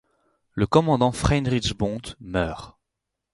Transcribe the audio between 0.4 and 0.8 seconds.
Le